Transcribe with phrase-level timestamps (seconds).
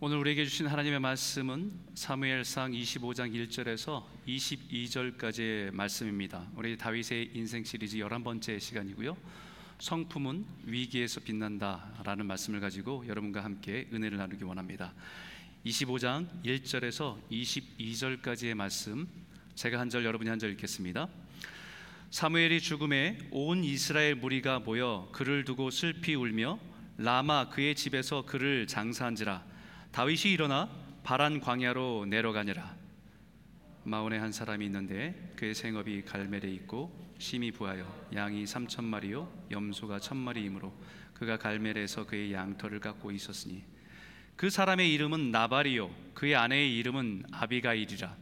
[0.00, 6.46] 오늘 우리에게 주신 하나님의 말씀은 사무엘상 25장 1절에서 22절까지의 말씀입니다.
[6.54, 9.16] 우리 다윗의 인생 시리즈 11번째 시간이고요.
[9.80, 14.94] 성품은 위기에서 빛난다라는 말씀을 가지고 여러분과 함께 은혜를 나누기 원합니다.
[15.66, 19.08] 25장 1절에서 22절까지의 말씀
[19.56, 21.08] 제가 한 절 여러분이 한 절 읽겠습니다.
[22.10, 26.60] 사무엘이 죽음에 온 이스라엘 무리가 모여 그를 두고 슬피 울며
[26.98, 29.57] 라마 그의 집에서 그를 장사한지라
[29.98, 30.68] 다윗이 일어나
[31.02, 32.72] 바란 광야로 내려가니라.
[33.82, 37.84] 마온에 한 사람이 있는데 그의 생업이 갈멜에 있고 심히 부하여
[38.14, 40.72] 양이 삼천 마리요 염소가 천 마리이므로
[41.14, 43.64] 그가 갈멜에서 그의 양털을 깎고 있었으니
[44.36, 48.14] 그 사람의 이름은 나발이요 그의 아내의 이름은 아비가일이라.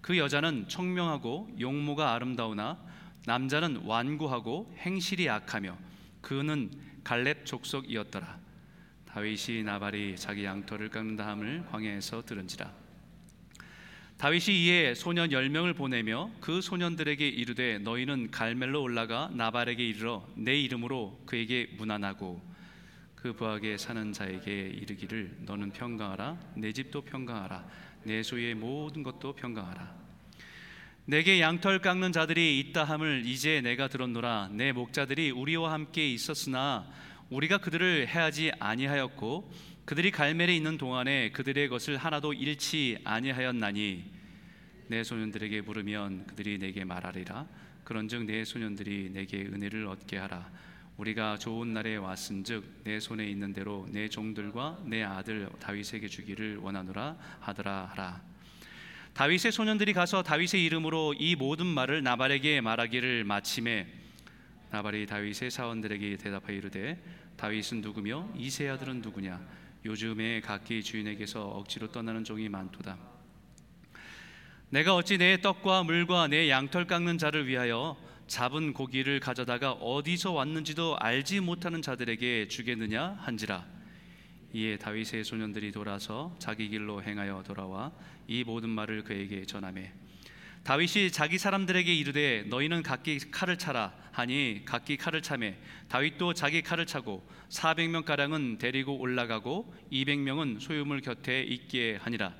[0.00, 2.78] 그 여자는 청명하고 용모가 아름다우나
[3.26, 5.76] 남자는 완고하고 행실이 악하며
[6.22, 6.70] 그는
[7.04, 8.40] 갈렙 족속이었더라
[9.12, 12.72] 다윗이 나발이 자기 양털을 깎는 다음을 광야에서 들은지라.
[14.18, 21.22] 다윗이 이에 소년 열명을 보내며 그 소년들에게 이르되 너희는 갈멜로 올라가 나발에게 이르러 내 이름으로
[21.26, 22.40] 그에게 문안하고
[23.16, 26.38] 그 부하게 사는 자에게 이르기를 너는 평강하라.
[26.54, 27.66] 내 집도 평강하라.
[28.04, 29.92] 내 소유의 모든 것도 평강하라.
[31.06, 34.50] 내게 양털 깎는 자들이 있다 함을 이제 내가 들었노라.
[34.52, 36.86] 내 목자들이 우리와 함께 있었으나
[37.30, 39.52] 우리가 그들을 해하지 아니하였고
[39.84, 44.04] 그들이 갈멜에 있는 동안에 그들의 것을 하나도 잃지 아니하였나니
[44.88, 47.46] 내 소년들에게 물으면 그들이 내게 말하리라.
[47.84, 50.50] 그런즉 내 소년들이 내게 은혜를 얻게 하라.
[50.96, 57.16] 우리가 좋은 날에 왔은즉 내 손에 있는 대로 내 종들과 내 아들 다윗에게 주기를 원하노라
[57.40, 58.22] 하더라 하라.
[59.14, 63.86] 다윗의 소년들이 가서 다윗의 이름으로 이 모든 말을 나발에게 말하기를 마침에
[64.70, 67.02] 나발이 다윗의 사원들에게 대답하여 이르되
[67.36, 69.40] 다윗은 누구며 이세 아들은 누구냐?
[69.84, 72.98] 요즘에 각기 주인에게서 억지로 떠나는 종이 많도다.
[74.68, 77.96] 내가 어찌 내 떡과 물과 내 양털 깎는 자를 위하여
[78.28, 83.66] 잡은 고기를 가져다가 어디서 왔는지도 알지 못하는 자들에게 주겠느냐 한지라?
[84.52, 87.92] 이에 다윗의 소년들이 돌아서 자기 길로 행하여 돌아와
[88.28, 89.92] 이 모든 말을 그에게 전하매
[90.64, 93.92] 다윗이 자기 사람들에게 이르되 너희는 각기 칼을 차라.
[94.12, 95.56] 하니 각기 칼을 차매.
[95.88, 102.34] 다윗도 자기 칼을 차고 400명 가량은 데리고 올라가고 200명은 소유물 곁에 있게 하니라.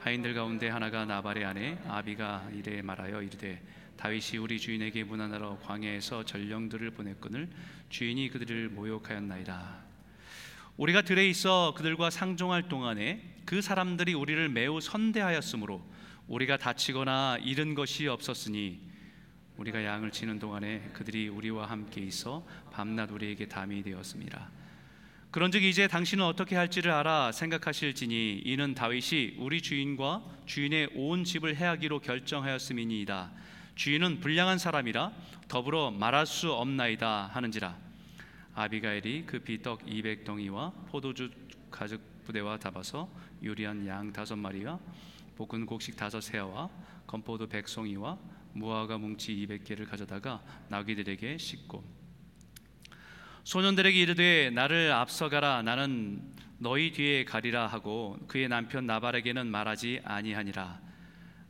[0.00, 3.62] 하인들 가운데 하나가 나발의 아내 아비가 이래 말하여 이르되
[3.96, 7.48] 다윗이 우리 주인에게 문안하러 광야에서 전령들을 보냈거늘
[7.90, 9.88] 주인이 그들을 모욕하였나이다.
[10.76, 15.82] 우리가 들에 있어 그들과 상종할 동안에 그 사람들이 우리를 매우 선대하였으므로
[16.28, 18.80] 우리가 다치거나 잃은 것이 없었으니
[19.56, 24.50] 우리가 양을 치는 동안에 그들이 우리와 함께 있어 밤낮 우리에게 담이 되었습니다.
[25.30, 32.00] 그런즉 이제 당신은 어떻게 할지를 알아 생각하실지니 이는 다윗이 우리 주인과 주인의 온 집을 해하기로
[32.00, 33.30] 결정하였음이니이다.
[33.74, 35.12] 주인은 불량한 사람이라
[35.48, 37.76] 더불어 말할 수 없나이다 하는지라.
[38.54, 41.30] 아비가일이 급히 떡 200덩이와 포도주
[41.70, 43.08] 가죽 부대와 잡아서
[43.44, 44.78] 요리한 양 다섯 마리와
[45.38, 46.68] 볶은 곡식 다섯 세와
[47.06, 48.18] 건포도 백송이와
[48.54, 51.84] 무화과 뭉치 200개를 가져다가 나귀들에게 싣고
[53.44, 55.62] 소년들에게 이르되 나를 앞서가라.
[55.62, 60.80] 나는 너희 뒤에 가리라 하고 그의 남편 나발에게는 말하지 아니하니라.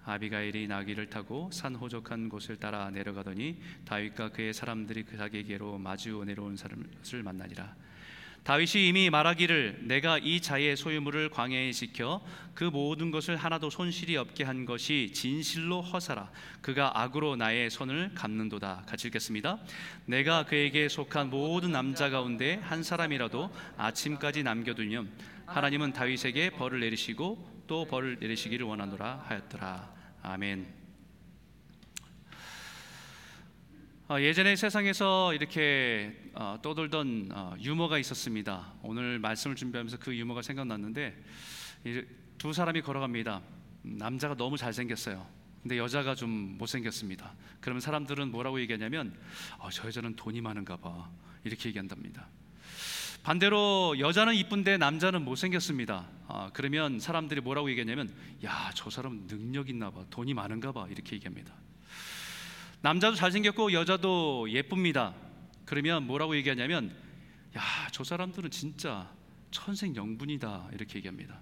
[0.05, 6.57] 아비가일이 나귀를 타고 산 호적한 곳을 따라 내려가더니 다윗과 그의 사람들이 그 자기에게로 마주 내려온
[6.57, 7.75] 사람을 만나니라
[8.49, 14.43] 다윗이 이미 말하기를 내가 이 자의 소유물을 광야에 지켜 그 모든 것을 하나도 손실이 없게
[14.43, 16.31] 한 것이 진실로 허사라.
[16.63, 18.85] 그가 악으로 나의 손을 감는도다.
[18.89, 19.59] 같이 읽겠습니다.
[20.07, 25.11] 내가 그에게 속한 모든 남자 가운데 한 사람이라도 아침까지 남겨두면
[25.45, 29.93] 하나님은 다윗에게 벌을 내리시고 또 벌을 내리시기를 원하노라 하였더라.
[30.23, 30.79] 아멘 어,
[34.17, 38.73] 예전에 세상에서 이렇게 어, 떠돌던 어, 유머가 있었습니다.
[38.83, 41.15] 오늘 말씀을 준비하면서 그 유머가 생각났는데
[42.39, 43.43] 두 사람이 걸어갑니다.
[43.83, 45.27] 남자가 너무 잘생겼어요.
[45.63, 47.35] 근데 여자가 좀 못생겼습니다.
[47.61, 49.15] 그러면 사람들은 뭐라고 얘기하냐면
[49.59, 51.11] 어, 저 여자는 돈이 많은가 봐
[51.45, 52.29] 이렇게 얘기한답니다.
[53.23, 56.09] 반대로 여자는 이쁜데 남자는 못생겼습니다.
[56.29, 58.11] 아, 그러면 사람들이 뭐라고 얘기하냐면
[58.43, 61.53] 야 저 사람 능력 있나 봐 돈이 많은가 봐 이렇게 얘기합니다.
[62.81, 65.15] 남자도 잘생겼고 여자도 예쁩니다.
[65.65, 66.95] 그러면 뭐라고 얘기하냐면
[67.57, 69.11] 야, 저 사람들은 진짜
[69.51, 71.41] 천생 영분이다 이렇게 얘기합니다.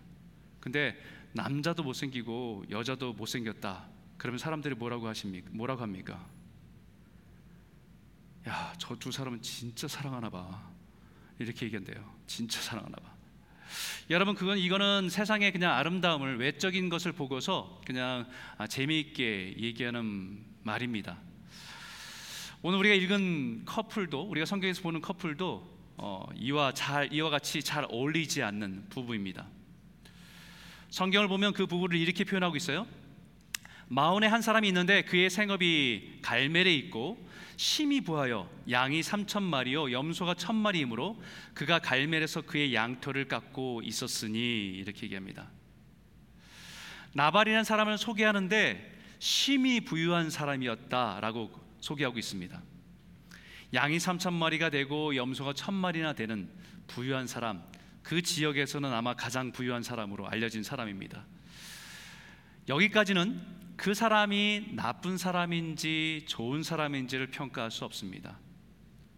[0.61, 0.97] 근데
[1.33, 3.87] 남자도 못생기고 여자도 못생겼다.
[4.17, 5.50] 그러면 사람들이 뭐라고 하십니까?
[5.53, 6.27] 뭐라고 합니까?
[8.49, 10.71] 야, 저 두 사람은 진짜 사랑하나 봐.
[11.38, 12.15] 이렇게 얘기한대요.
[12.27, 13.15] 진짜 사랑하나 봐.
[14.09, 21.19] 여러분 그건 이거는 세상의 그냥 아름다움을 외적인 것을 보고서 그냥 아, 재미있게 얘기하는 말입니다.
[22.69, 28.43] 오늘 우리가 읽은 커플도 우리가 성경에서 보는 커플도 어, 이와 잘 이와 같이 잘 어울리지
[28.43, 29.47] 않는 부부입니다.
[30.91, 32.85] 성경을 보면 그 부부를 이렇게 표현하고 있어요.
[33.87, 37.25] 마흔에 한 사람이 있는데 그의 생업이 갈멜에 있고
[37.57, 41.23] 심히 부하여 양이 삼천 마리요 염소가 천 마리이므로
[41.55, 45.49] 그가 갈멜에서 그의 양털을 깎고 있었으니 이렇게 얘기합니다.
[47.12, 52.61] 나발이라는 사람을 소개하는데 심히 부유한 사람이었다라고 소개하고 있습니다.
[53.75, 56.50] 양이 삼천 마리가 되고 염소가 천 마리나 되는
[56.88, 57.62] 부유한 사람,
[58.03, 61.25] 그 지역에서는 아마 가장 부유한 사람으로 알려진 사람입니다.
[62.69, 63.41] 여기까지는
[63.77, 68.38] 그 사람이 나쁜 사람인지 좋은 사람인지를 평가할 수 없습니다.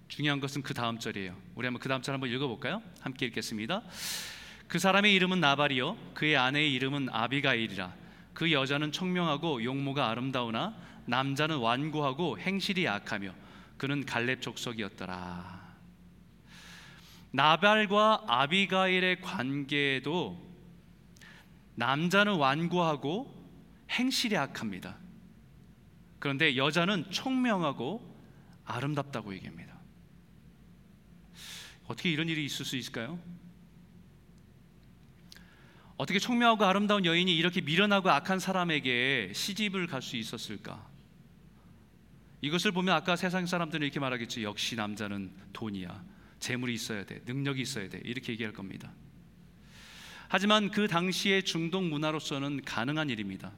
[0.09, 1.37] 중요한 것은 그 다음 절이에요.
[1.55, 2.82] 우리 한번 그 다음 절 한번 읽어볼까요?
[3.00, 3.82] 함께 읽겠습니다.
[4.67, 7.94] 그 사람의 이름은 나발이요 그의 아내의 이름은 아비가일이라
[8.35, 13.34] 그 여자는 총명하고 용모가 아름다우나 남자는 완고하고 행실이 약하며
[13.78, 15.58] 그는 갈렙 족속이었더라.
[17.31, 20.46] 나발과 아비가일의 관계도
[21.76, 23.34] 남자는 완고하고
[23.90, 24.99] 행실이 악합니다.
[26.19, 28.16] 그런데 여자는 총명하고
[28.66, 29.78] 아름답다고 얘기합니다.
[31.87, 33.19] 어떻게 이런 일이 있을 수 있을까요?
[35.96, 40.98] 어떻게 총명하고 아름다운 여인이 이렇게 미련하고 악한 사람에게 시집을 갈 수 있었을까?
[42.40, 44.43] 이것을 보면 아까 세상 사람들은 이렇게 말하겠죠.
[44.43, 46.05] 역시 남자는 돈이야.
[46.38, 47.20] 재물이 있어야 돼.
[47.26, 48.00] 능력이 있어야 돼.
[48.05, 48.93] 이렇게 얘기할 겁니다.
[50.29, 53.52] 하지만 그 당시의 중동 문화로서는 가능한 일입니다.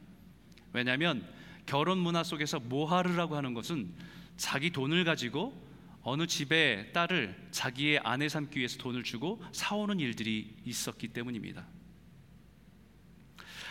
[0.73, 1.27] 왜냐하면
[1.67, 3.93] 결혼 문화 속에서 모하르라고 하는 것은
[4.37, 5.69] 자기 돈을 가지고
[6.03, 11.67] 어느 집에 딸을 자기의 아내 삼기 위해서 돈을 주고 사오는 일들이 있었기 때문입니다.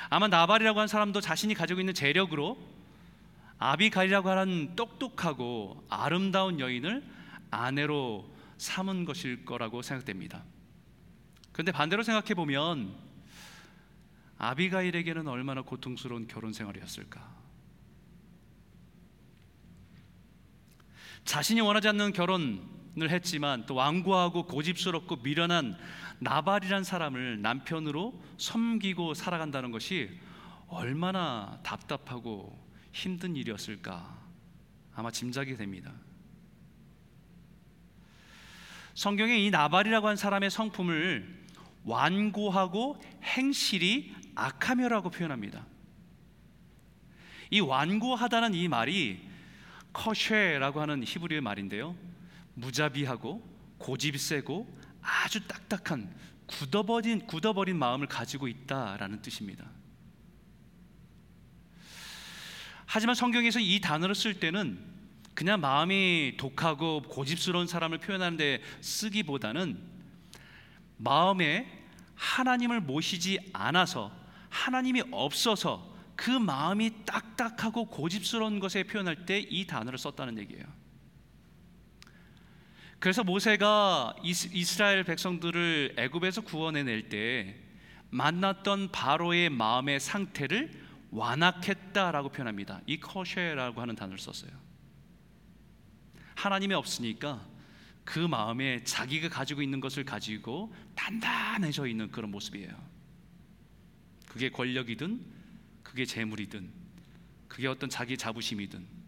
[0.10, 2.58] 아마 나발이라고 하는 사람도 자신이 가지고 있는 재력으로
[3.60, 7.04] 아비갈이라고 하는 똑똑하고 아름다운 여인을
[7.52, 10.44] 아내로 삼은 것일 거라고 생각됩니다.
[11.52, 12.96] 그런데 반대로 생각해 보면
[14.38, 17.38] 아비가일에게는 얼마나 고통스러운 결혼 생활이었을까?
[21.26, 25.78] 자신이 원하지 않는 결혼을 했지만 또 완고하고 고집스럽고 미련한
[26.20, 30.18] 나발이란 사람을 남편으로 섬기고 살아간다는 것이
[30.70, 34.18] 얼마나 답답하고 힘든 일이었을까?
[34.96, 35.94] 아마 짐작이 됩니다.
[38.94, 41.46] 성경에 이 나발이라고 한 사람의 성품을
[41.86, 45.66] 완고하고 행실이 악하며라고 표현합니다.
[47.52, 49.28] 이 완고하다는 이 말이
[49.94, 51.96] 커쉐라고 하는 히브리어 말인데요.
[52.54, 53.42] 무자비하고
[53.78, 56.14] 고집세고 아주 딱딱한
[56.46, 59.66] 굳어버린 굳어버린 마음을 가지고 있다라는 뜻입니다.
[62.92, 64.80] 하지만 성경에서 이 단어를 쓸 때는
[65.36, 69.80] 그냥 마음이 독하고 고집스러운 사람을 표현하는데 쓰기보다는
[70.98, 71.72] 마음에
[72.16, 74.12] 하나님을 모시지 않아서
[74.50, 80.66] 하나님이 없어서 그 마음이 딱딱하고 고집스러운 것에 표현할 때 이 단어를 썼다는 얘기예요.
[82.98, 87.56] 그래서 모세가 이스라엘 백성들을 애굽에서 구원해낼 때
[88.10, 92.82] 만났던 바로의 마음의 상태를 완악했다라고 표현합니다.
[92.86, 94.52] 이 커쉐라고 하는 단어를 썼어요.
[96.36, 97.46] 하나님이 없으니까
[98.06, 102.70] 그 마음에 자기가 가지고 있는 것을 가지고 단단해져 있는 그런 모습이에요.
[104.28, 105.26] 그게 권력이든
[105.84, 106.72] 그게 재물이든
[107.48, 109.00] 그게 어떤 자기 자부심이든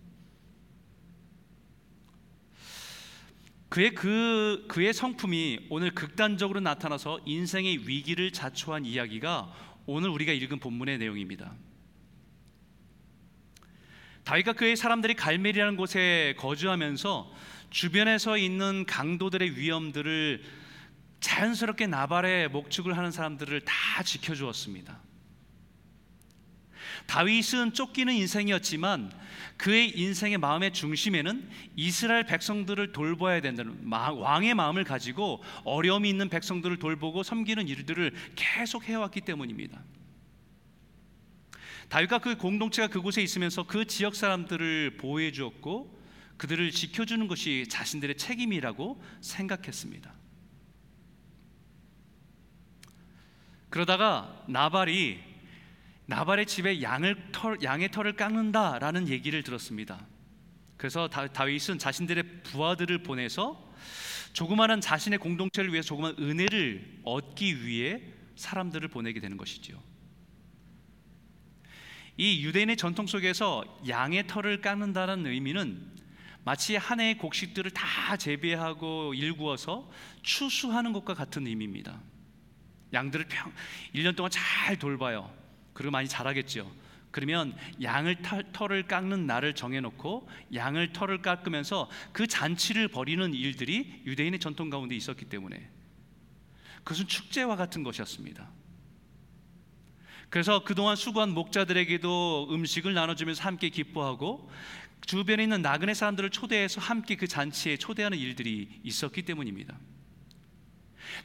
[3.69, 9.53] 그의 그 그의 성품이 오늘 극단적으로 나타나서 인생의 위기를 자초한 이야기가
[9.85, 11.55] 오늘 우리가 읽은 본문의 내용입니다.
[14.23, 17.31] 다윗과 그의 사람들이 갈멜이라는 곳에 거주하면서
[17.69, 20.43] 주변에서 있는 강도들의 위험들을
[21.21, 24.99] 자연스럽게 나발의 목축을 하는 사람들을 다 지켜주었습니다.
[27.07, 29.11] 다윗은 쫓기는 인생이었지만
[29.57, 37.23] 그의 인생의 마음의 중심에는 이스라엘 백성들을 돌봐야 된다는 왕의 마음을 가지고 어려움이 있는 백성들을 돌보고
[37.23, 39.79] 섬기는 일들을 계속 해왔기 때문입니다.
[41.91, 45.99] 다윗과 그 공동체가 그곳에 있으면서 그 지역 사람들을 보호해 주었고
[46.37, 50.13] 그들을 지켜주는 것이 자신들의 책임이라고 생각했습니다.
[53.69, 55.19] 그러다가 나발이
[56.05, 60.07] 나발의 집에 양을 털, 양의 털을 깎는다라는 얘기를 들었습니다.
[60.77, 63.69] 그래서 다, 윗은 자신들의 부하들을 보내서
[64.31, 68.01] 조그마한 자신의 공동체를 위해서 조그만 은혜를 얻기 위해
[68.37, 69.90] 사람들을 보내게 되는 것이지요.
[72.21, 75.83] 이 유대인의 전통 속에서 양의 털을 깎는다는 의미는
[76.43, 79.89] 마치 한 해의 곡식들을 다 재배하고 일구어서
[80.21, 81.99] 추수하는 것과 같은 의미입니다.
[82.93, 83.51] 양들을 평
[83.95, 85.35] 1년 동안 잘 돌봐요.
[85.73, 86.71] 그리고 많이 자라겠죠.
[87.09, 88.17] 그러면 양을
[88.53, 95.25] 털을 깎는 날을 정해놓고 양을 털을 깎으면서 그 잔치를 벌이는 일들이 유대인의 전통 가운데 있었기
[95.25, 95.71] 때문에
[96.83, 98.60] 그것은 축제와 같은 것이었습니다.
[100.31, 104.49] 그래서 그동안 수고한 목자들에게도 음식을 나눠주면서 함께 기뻐하고
[105.05, 109.77] 주변에 있는 나그네 사람들을 초대해서 함께 그 잔치에 초대하는 일들이 있었기 때문입니다.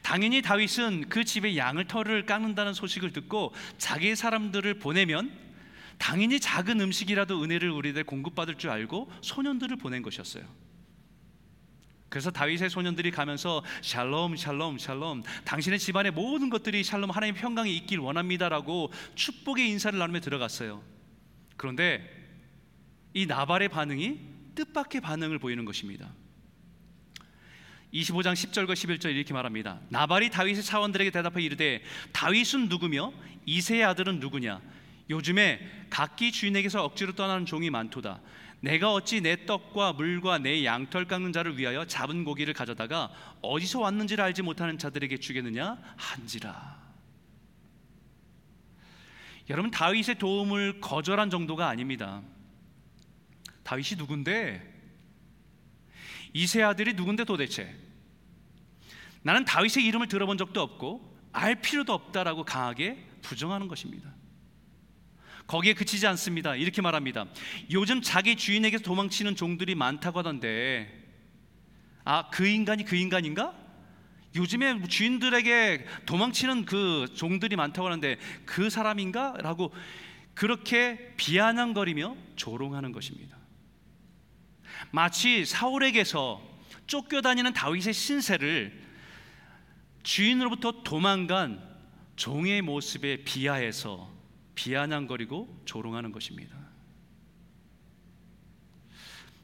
[0.01, 5.31] 당연히 다윗은 그 집에 양을 털을 깎는다는 소식을 듣고 자기 사람들을 보내면
[5.97, 10.43] 당연히 작은 음식이라도 은혜를 우리들 공급받을 줄 알고 소년들을 보낸 것이었어요.
[12.09, 17.99] 그래서 다윗의 소년들이 가면서 샬롬 샬롬 샬롬 당신의 집안의 모든 것들이 샬롬 하나님 평강이 있길
[17.99, 20.81] 원합니다라고 축복의 인사를 나누며 들어갔어요.
[21.57, 22.17] 그런데
[23.13, 24.19] 이 나발의 반응이
[24.55, 26.13] 뜻밖의 반응을 보이는 것입니다.
[27.93, 29.79] 25장 10절과 11절 이렇게 말합니다.
[29.89, 33.13] 나발이 다윗의 사원들에게 대답해 이르되 다윗은 누구며
[33.45, 34.61] 이세의 아들은 누구냐?
[35.09, 38.19] 요즘에 각기 주인에게서 억지로 떠나는 종이 많도다.
[38.59, 43.11] 내가 어찌 내 떡과 물과 내 양털 깎는 자를 위하여 잡은 고기를 가져다가
[43.41, 46.77] 어디서 왔는지를 알지 못하는 자들에게 주겠느냐 한지라.
[49.49, 52.21] 여러분 다윗의 도움을 거절한 정도가 아닙니다.
[53.63, 54.75] 다윗이 누군데?
[56.33, 57.73] 이세 아들이 누군데 도대체?
[59.21, 64.16] 나는 다윗의 이름을 들어본 적도 없고 알 필요도 없다라고 강하게 부정하는 것입니다.
[65.47, 66.55] 거기에 그치지 않습니다.
[66.55, 67.25] 이렇게 말합니다.
[67.71, 71.05] 요즘 자기 주인에게서 도망치는 종들이 많다고 하던데,
[72.03, 73.53] 아, 그 인간이 그 인간인가?
[74.35, 79.35] 요즘에 주인들에게 도망치는 그 종들이 많다고 하는데 그 사람인가?
[79.39, 79.73] 라고
[80.33, 83.37] 그렇게 비아냥거리며 조롱하는 것입니다.
[84.91, 86.41] 마치 사울에게서
[86.85, 88.83] 쫓겨다니는 다윗의 신세를
[90.03, 91.61] 주인으로부터 도망간
[92.15, 94.16] 종의 모습에 비하해서
[94.57, 96.57] 비아냥거리고 조롱하는 것입니다.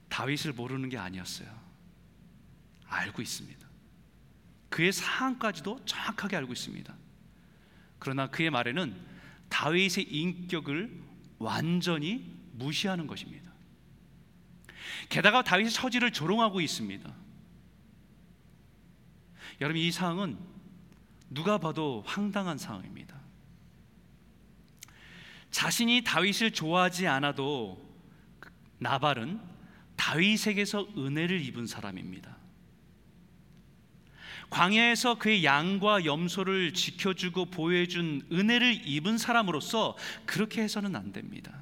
[0.10, 1.48] 다윗을 모르는 게 아니었어요.
[2.88, 3.68] 알고 있습니다.
[4.70, 6.96] 그의 상황까지도 정확하게 알고 있습니다.
[8.00, 9.00] 그러나 그의 말에는
[9.50, 11.00] 다윗의 인격을
[11.38, 13.52] 완전히 무시하는 것입니다.
[15.10, 17.14] 게다가 다윗의 처지를 조롱하고 있습니다.
[19.62, 20.40] 여러분 이 상황은
[21.30, 23.13] 누가 봐도 황당한 상황입니다.
[25.54, 27.80] 자신이 다윗을 좋아하지 않아도
[28.80, 29.40] 나발은
[29.96, 32.36] 다윗에게서 은혜를 입은 사람입니다.
[34.50, 39.96] 광야에서 그의 양과 염소를 지켜주고 보호해준 은혜를 입은 사람으로서
[40.26, 41.54] 그렇게 해서는 안 됩니다.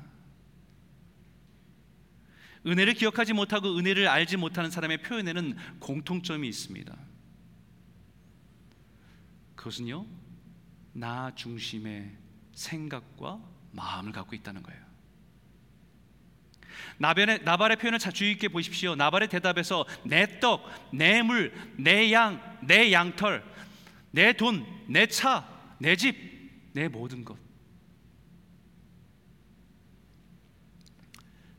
[2.65, 6.95] 은혜를 기억하지 못하고 은혜를 알지 못하는 사람의 표현에는 공통점이 있습니다.
[9.55, 10.05] 그것은요,
[10.93, 12.11] 나 중심의
[12.53, 14.81] 생각과 마음을 갖고 있다는 거예요.
[16.97, 18.95] 나발의, 나발의 표현을 주의 깊게 보십시오.
[18.95, 23.43] 나발의 대답에서 내 떡, 내 물, 내 양, 내 양털,
[24.11, 25.47] 내 돈, 내 차,
[25.79, 26.15] 내 집,
[26.73, 27.37] 내 모든 것.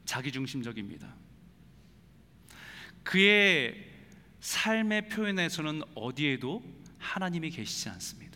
[0.04, 1.14] 자기중심적입니다.
[3.02, 3.90] 그의
[4.40, 6.62] 삶의 표현에서는 어디에도
[6.98, 8.31] 하나님이 계시지 않습니다.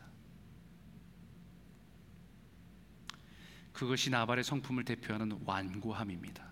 [3.77, 6.43] 그것이 나발의 성품을 대표하는 완고함입니다.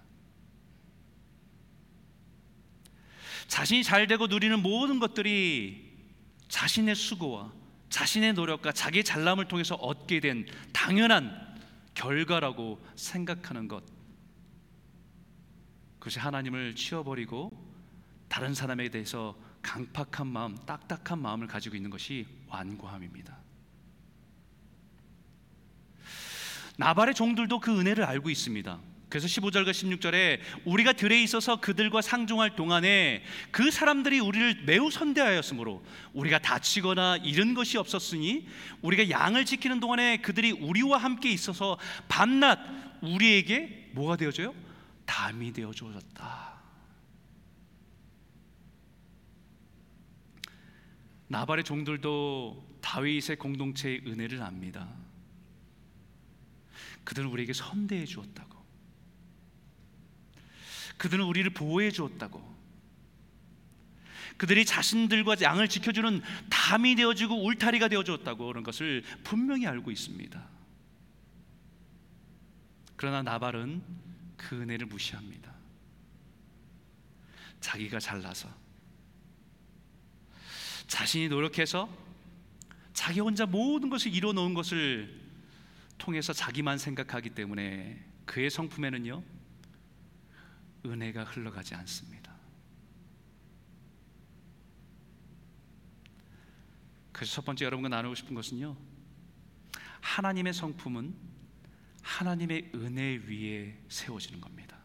[3.49, 5.91] 자신이 잘 되고 누리는 모든 것들이
[6.49, 7.51] 자신의 수고와
[7.89, 11.57] 자신의 노력과 자기의 잘남을 통해서 얻게 된 당연한
[11.95, 13.83] 결과라고 생각하는 것.
[15.99, 17.51] 그것이 하나님을 치워버리고
[18.29, 23.44] 다른 사람에 대해서 강팍한 마음, 딱딱한 마음을 가지고 있는 것이 완고함입니다.
[26.77, 28.79] 나발의 종들도 그 은혜를 알고 있습니다.
[29.09, 36.41] 그래서 15절과 16절에 우리가 들에 있어서 그들과 상종할 동안에 그 사람들이 우리를 매우 선대하였으므로 우리가
[36.41, 38.49] 다치거나 잃은 것이 없었으니
[38.83, 41.79] 우리가 양을 지키는 동안에 그들이 우리와 함께 있어서
[42.09, 42.59] 밤낮
[43.03, 44.53] 우리에게 뭐가 되어져요?
[45.07, 46.55] 담이 되어 주어졌다.
[51.29, 55.04] 나발의 종들도 다윗의 공동체의 은혜를 압니다.
[57.05, 58.65] 그들은 우리에게 선대해 주었다고.
[60.97, 62.55] 그들은 우리를 보호해 주었다고.
[64.37, 70.49] 그들이 자신들과 양을 지켜주는 담이 되어주고 울타리가 되어 주었다고 그런 것을 분명히 알고 있습니다.
[72.97, 73.83] 그러나 나발은
[74.37, 75.53] 그 은혜를 무시합니다.
[77.61, 78.49] 자기가 잘나서
[80.87, 81.89] 자신이 노력해서
[82.93, 85.24] 자기 혼자 모든 것을 이뤄놓은 것을
[85.99, 89.23] 통해서 자기만 생각하기 때문에 그의 성품에는요
[90.87, 92.35] 은혜가 흘러가지 않습니다.
[97.13, 98.77] 그래서 첫 번째 여러분과 나누고 싶은 것은요
[100.01, 101.15] 하나님의 성품은
[102.03, 104.77] 하나님의 은혜 위에 세워지는 겁니다.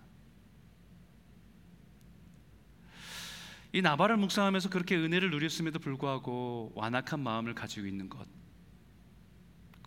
[3.71, 8.25] 이 나발을 묵상하면서 그렇게 은혜를 누렸음에도 불구하고 완악한 마음을 가지고 있는 것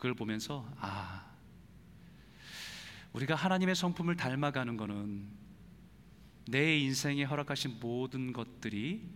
[0.03, 1.25] 그걸 보면서 아
[3.13, 5.29] 우리가 하나님의 성품을 닮아가는 것은
[6.49, 9.09] 내 인생에 허락하신 모든 것들이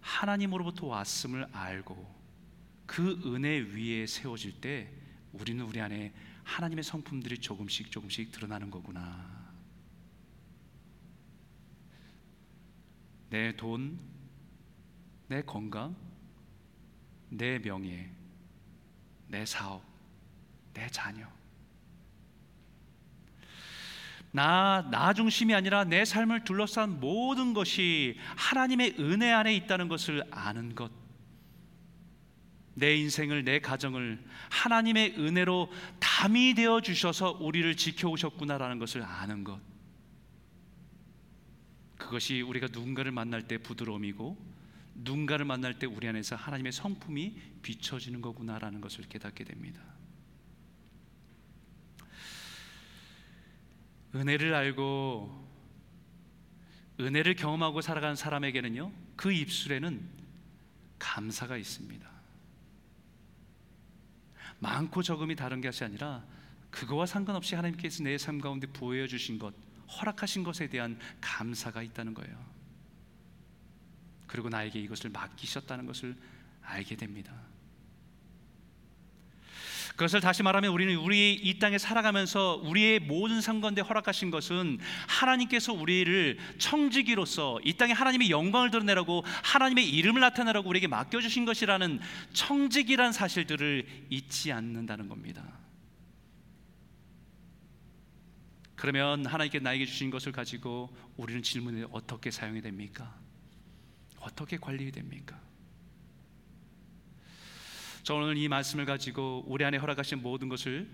[0.00, 2.20] 하나님으로부터 왔음을 알고
[2.86, 4.90] 그 은혜 위에 세워질 때
[5.34, 9.52] 우리는 우리 안에 하나님의 성품들이 조금씩 조금씩 드러나는 거구나.
[13.28, 14.00] 내 돈,
[15.28, 15.94] 내 건강,
[17.28, 18.10] 내 명예,
[19.28, 19.89] 내 사업,
[20.72, 21.26] 내 자녀.
[24.32, 30.74] 나, 나 중심이 아니라 내 삶을 둘러싼 모든 것이 하나님의 은혜 안에 있다는 것을 아는
[30.74, 30.90] 것.
[32.74, 39.60] 내 인생을, 내 가정을 하나님의 은혜로 담이 되어 주셔서 우리를 지켜오셨구나라는 것을 아는 것.
[41.98, 44.36] 그것이 우리가 누군가를 만날 때 부드러움이고
[44.94, 49.82] 누군가를 만날 때 우리 안에서 하나님의 성품이 비춰지는 거구나라는 것을 깨닫게 됩니다.
[54.14, 55.48] 은혜를 알고
[56.98, 60.00] 은혜를 경험하고 살아가는 사람에게는요, 그 입술에는
[60.98, 62.10] 감사가 있습니다.
[64.58, 66.22] 많고 적음이 다른 것이 아니라
[66.70, 69.54] 그거와 상관없이 하나님께서 내 삶 가운데 보여 주신 것,
[69.88, 72.50] 허락하신 것에 대한 감사가 있다는 거예요.
[74.26, 76.16] 그리고 나에게 이것을 맡기셨다는 것을
[76.62, 77.32] 알게 됩니다.
[80.00, 86.38] 그것을 다시 말하면 우리는 우리 이 땅에 살아가면서 우리의 모든 상관대 허락하신 것은 하나님께서 우리를
[86.56, 92.00] 청지기로서 이 땅에 하나님의 영광을 드러내라고 하나님의 이름을 나타내라고 우리에게 맡겨주신 것이라는
[92.32, 95.44] 청지기란 사실들을 잊지 않는다는 겁니다.
[98.76, 103.14] 그러면 하나님께 나에게 주신 것을 가지고 우리는 질문에 어떻게 사용이 됩니까?
[104.18, 105.38] 어떻게 관리 됩니까?
[108.10, 110.90] 저 오늘 이 말씀을 가지고 우리 안에 허락하신 모든 것을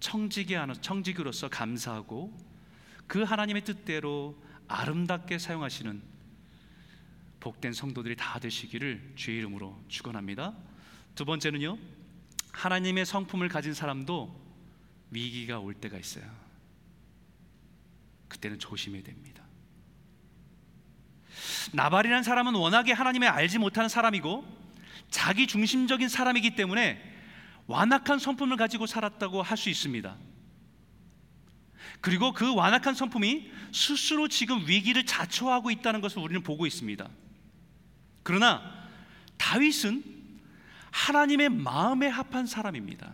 [0.00, 2.34] 청지기 청지기로서 감사하고
[3.06, 4.34] 그 하나님의 뜻대로
[4.66, 6.00] 아름답게 사용하시는
[7.40, 10.54] 복된 성도들이 다 되시기를 주의 이름으로 축원합니다.
[11.14, 11.76] 두 번째는요.
[12.52, 14.34] 하나님의 성품을 가진 사람도
[15.10, 16.24] 위기가 올 때가 있어요.
[18.28, 19.44] 그때는 조심해야 됩니다.
[21.74, 24.67] 나발이라는 사람은 워낙에 하나님을 알지 못하는 사람이고
[25.10, 27.02] 자기 중심적인 사람이기 때문에
[27.66, 30.16] 완악한 성품을 가지고 살았다고 할 수 있습니다.
[32.00, 37.08] 그리고 그 완악한 성품이 스스로 지금 위기를 자초하고 있다는 것을 우리는 보고 있습니다.
[38.22, 38.62] 그러나
[39.36, 40.04] 다윗은
[40.90, 43.12] 하나님의 마음에 합한 사람입니다.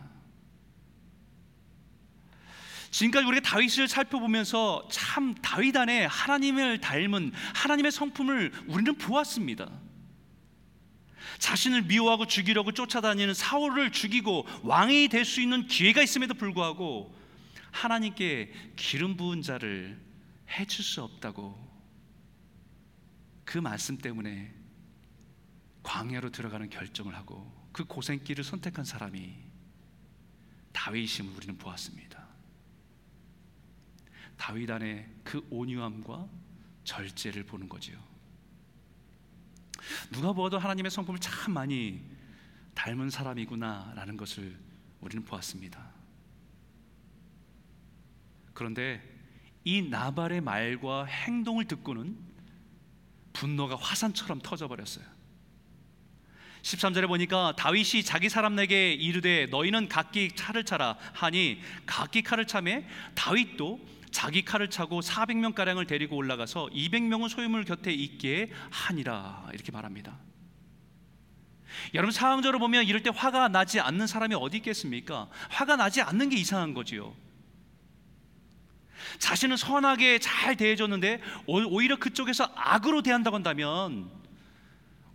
[2.90, 9.68] 지금까지 우리가 다윗을 살펴보면서 참 다윗 안에 하나님을 닮은 하나님의 성품을 우리는 보았습니다.
[11.38, 17.14] 자신을 미워하고 죽이려고 쫓아다니는 사울을 죽이고 왕이 될 수 있는 기회가 있음에도 불구하고
[17.70, 20.00] 하나님께 기름 부은 자를
[20.50, 21.58] 해칠 수 없다고
[23.44, 24.54] 그 말씀 때문에
[25.82, 29.34] 광야로 들어가는 결정을 하고 그 고생길을 선택한 사람이
[30.72, 32.26] 다윗임을 우리는 보았습니다.
[34.36, 36.28] 다윗 안에 그 온유함과
[36.84, 38.13] 절제를 보는 거지요.
[40.10, 42.02] 누가 보아도 하나님의 성품을 참 많이
[42.74, 44.56] 닮은 사람이구나라는 것을
[45.00, 45.92] 우리는 보았습니다.
[48.52, 49.02] 그런데
[49.64, 52.16] 이 나발의 말과 행동을 듣고는
[53.32, 55.04] 분노가 화산처럼 터져버렸어요.
[56.62, 63.93] 13절에 보니까 다윗이 자기 사람에게 이르되 너희는 각기 차를 차라 하니 각기 칼을 차매 다윗도
[64.14, 70.16] 자기 칼을 차고 400명 가량을 데리고 올라가서 200명은 소유물 곁에 있게 하니라 이렇게 말합니다.
[71.94, 75.28] 여러분 상황적으로 보면 이럴 때 화가 나지 않는 사람이 어디 있겠습니까?
[75.50, 77.12] 화가 나지 않는 게 이상한 거지요.
[79.18, 84.08] 자신은 선하게 잘 대해줬는데 오히려 그쪽에서 악으로 대한다고 한다면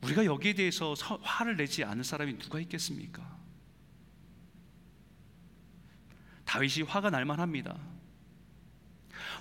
[0.01, 3.25] 우리가 여기에 대해서 화를 내지 않을 사람이 누가 있겠습니까?
[6.43, 7.77] 다윗이 화가 날 만합니다.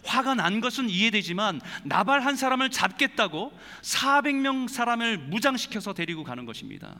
[0.04, 6.96] 화가 난 것은 이해되지만 나발 한 사람을 잡겠다고 400명 사람을 무장시켜서 데리고 가는 것입니다.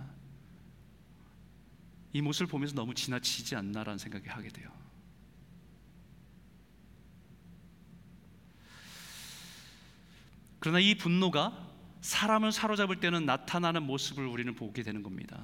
[2.13, 4.71] 이 모습을 보면서 너무 지나치지 않나라는 생각이 하게 돼요.
[10.61, 11.67] 그러나 이 분노가
[12.01, 15.41] 사람을 사로잡을 때는 나타나는 모습을 우리는 보게 되는 겁니다.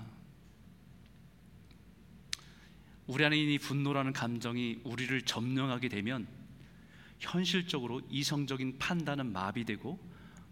[3.07, 6.27] 우리 안에 이 분노라는 감정이 우리를 점령하게 되면
[7.19, 9.99] 현실적으로 이성적인 판단은 마비되고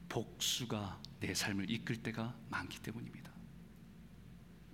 [0.09, 3.31] 복수가 내 삶을 이끌 때가 많기 때문입니다.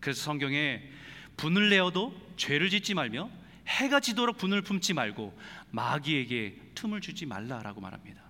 [0.00, 0.82] 그래서 성경에
[1.36, 3.30] 분을 내어도 죄를 짓지 말며
[3.66, 5.38] 해가 지도록 분을 품지 말고
[5.70, 8.22] 마귀에게 틈을 주지 말라라고 말합니다.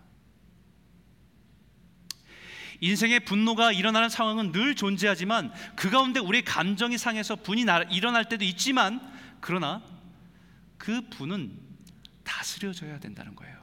[2.81, 9.01] 인생의 분노가 일어나는 상황은 늘 존재하지만 그 가운데 우리의 감정이 상해서 분이 일어날 때도 있지만
[9.41, 9.83] 그러나
[10.77, 11.68] 그 분은
[12.39, 13.59] 다스려져야 된다는 거예요.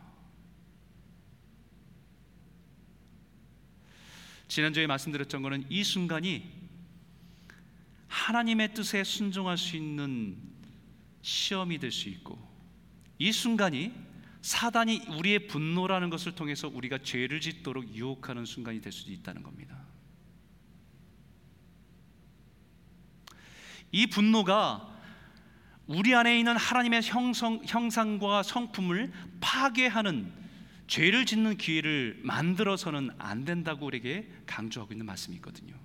[4.49, 6.51] 지난주에 말씀드렸던 것은 이 순간이
[8.07, 10.37] 하나님의 뜻에 순종할 수 있는
[11.21, 12.37] 시험이 될 수 있고
[13.17, 13.93] 이 순간이
[14.41, 19.83] 사단이 우리의 분노라는 것을 통해서 우리가 죄를 짓도록 유혹하는 순간이 될 수도 있다는 겁니다.
[23.91, 24.94] 이 분노가
[25.87, 30.31] 우리 안에 있는 하나님의 형성, 형상과 성품을 파괴하는
[30.87, 35.75] 죄를 짓는 기회를 만들어서는 안 된다고 우리에게 강조하고 있는 말씀이 있거든요.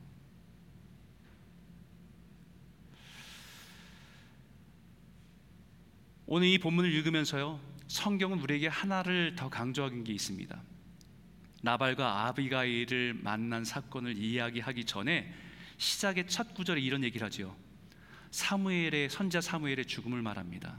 [6.27, 7.61] 오늘 이 본문을 읽으면서요.
[7.89, 10.63] 성경은 우리에게 하나를 더 강조하는 게 있습니다.
[11.63, 15.35] 나발과 아비가일을 만난 사건을 이야기하기 전에
[15.77, 17.57] 시작의 첫 구절에 이런 얘기를 하지요.
[18.31, 20.77] 사무엘의 선자 사무엘의 죽음을 말합니다.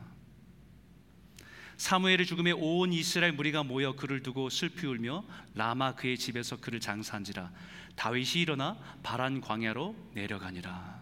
[1.78, 7.52] 사무엘의 죽음에 온 이스라엘 무리가 모여 그를 두고 슬피 울며 라마 그의 집에서 그를 장사한지라
[7.96, 11.02] 다윗이 일어나 바란 광야로 내려가니라.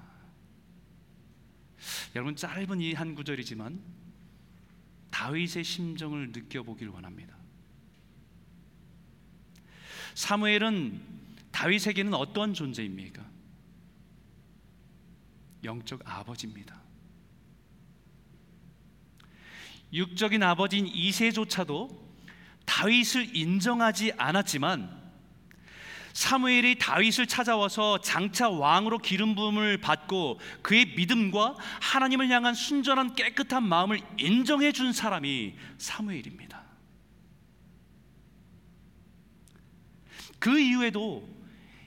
[2.16, 3.80] 여러분 짧은 이 한 구절이지만
[5.12, 7.36] 다윗의 심정을 느껴보기를 원합니다.
[10.16, 11.02] 사무엘은
[11.52, 13.26] 다윗에게는 어떤 존재입니까?
[15.63, 16.82] 영적 아버지입니다.
[19.91, 22.10] 육적인 아버지인 이세조차도
[22.65, 25.00] 다윗을 인정하지 않았지만
[26.13, 34.02] 사무엘이 다윗을 찾아와서 장차 왕으로 기름 부음을 받고 그의 믿음과 하나님을 향한 순전한 깨끗한 마음을
[34.17, 36.63] 인정해 준 사람이 사무엘입니다.
[40.39, 41.38] 그 이후에도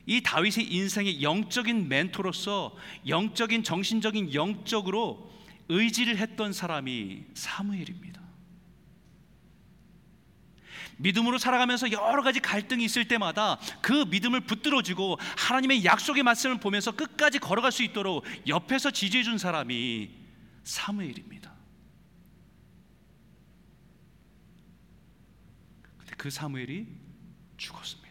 [0.07, 5.31] 이 다윗의 인생의 영적인 멘토로서 영적인 정신적인 영적으로
[5.69, 8.21] 의지를 했던 사람이 사무엘입니다.
[10.99, 16.93] 믿음으로 살아가면서 여러 가지 갈등이 있을 때마다 그 믿음을 붙들어 주고 하나님의 약속의 말씀을 보면서
[16.93, 20.11] 끝까지 걸어갈 수 있도록 옆에서 지지해 준 사람이
[20.65, 21.53] 사무엘입니다.
[25.99, 26.87] 근데 그 사무엘이
[27.57, 28.02] 죽었습니다.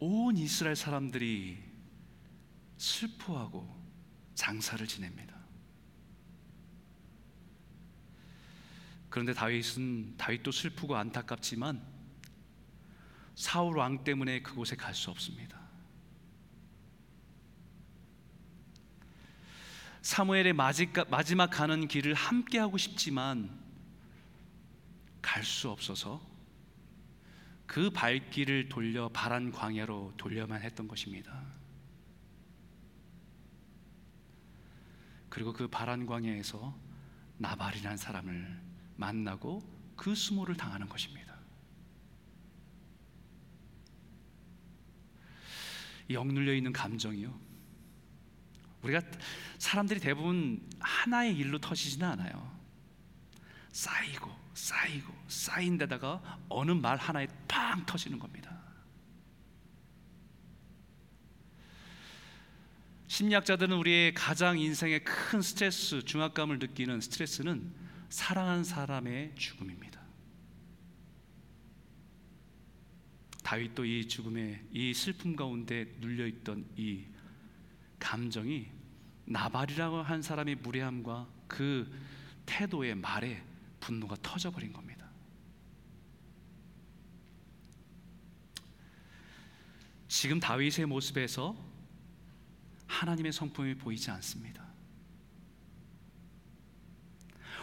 [0.00, 1.62] 온 이스라엘 사람들이
[2.78, 3.78] 슬퍼하고
[4.34, 5.38] 장사를 지냅니다.
[9.10, 11.82] 그런데 다윗은 다윗도 슬프고 안타깝지만
[13.34, 15.60] 사울 왕 때문에 그곳에 갈 수 없습니다.
[20.02, 23.60] 사무엘의 마지막 가는 길을 함께 하고 싶지만
[25.20, 26.29] 갈 수 없어서
[27.70, 31.40] 그 발길을 돌려 바란 광야로 돌려만 했던 것입니다.
[35.28, 36.76] 그리고 그 바란 광야에서
[37.38, 38.60] 나발이라는 사람을
[38.96, 39.62] 만나고
[39.94, 41.36] 그 수모를 당하는 것입니다.
[46.08, 47.38] 이 억눌려 있는 감정이요.
[48.82, 49.00] 우리가
[49.58, 52.50] 사람들이 대부분 하나의 일로 터지지는 않아요.
[53.70, 58.60] 쌓이고 쌓이고 쌓인 데다가 어느 말 하나에 팡 터지는 겁니다.
[63.06, 67.72] 심리학자들은 우리의 가장 인생의 큰 스트레스, 중압감을 느끼는 스트레스는
[68.10, 70.00] 사랑한 사람의 죽음입니다.
[73.42, 77.06] 다윗도 이 죽음의 이 슬픔 가운데 눌려 있던 이
[77.98, 78.70] 감정이
[79.24, 81.90] 나발이라고 한 사람의 무례함과 그
[82.46, 83.49] 태도의 말에
[83.80, 85.10] 분노가 터져버린 겁니다.
[90.08, 91.56] 지금 다윗의 모습에서
[92.86, 94.68] 하나님의 성품이 보이지 않습니다.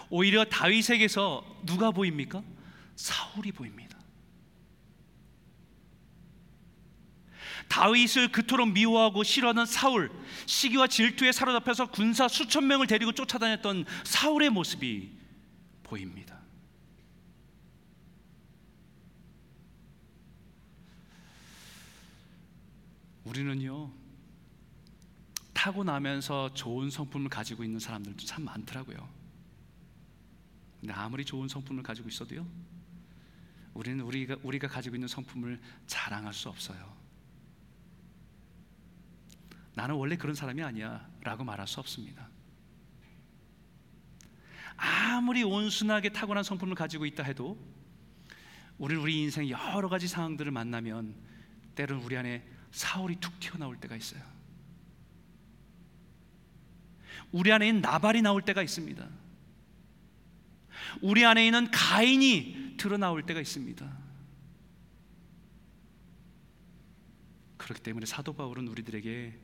[0.09, 2.41] 오히려 다윗에게서 누가 보입니까?
[2.95, 3.97] 사울이 보입니다.
[7.67, 10.09] 다윗을 그토록 미워하고 싫어하는 사울,
[10.45, 15.11] 시기와 질투에 사로잡혀서 군사 수천 명을 데리고 쫓아다녔던 사울의 모습이
[15.87, 16.39] 보입니다.
[23.23, 23.91] 우리는요,
[25.53, 29.09] 타고나면서 좋은 성품을 가지고 있는 사람들도 참 많더라고요.
[30.79, 32.47] 근데 아무리 좋은 성품을 가지고 있어도요,
[33.73, 36.95] 우리는 우리가, 우리가 가지고 있는 성품을 자랑할 수 없어요.
[39.73, 42.29] 나는 원래 그런 사람이 아니야 라고 말할 수 없습니다.
[44.77, 47.57] 아무리 온순하게 타고난 성품을 가지고 있다 해도
[48.77, 51.15] 우리 우리 인생 여러 가지 상황들을 만나면
[51.75, 54.21] 때로는 우리 안에 사울이 툭 튀어나올 때가 있어요.
[57.31, 59.07] 우리 안에 있는 나발이 나올 때가 있습니다.
[61.01, 63.97] 우리 안에 있는 가인이 드러나올 때가 있습니다.
[67.57, 69.39] 그렇기 때문에 사도 바울은 우리들에게